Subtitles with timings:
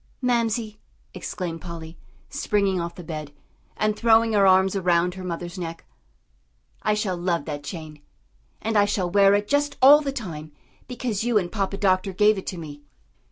[0.19, 0.79] "Mamsie,"
[1.13, 1.95] exclaimed Polly,
[2.27, 3.31] springing off the bed,
[3.77, 5.85] and throwing her arms around her mother's neck,
[6.81, 8.01] "I shall love that chain,
[8.63, 10.53] and I shall wear it just all the time
[10.87, 12.81] because you and Papa Doctor gave it to me."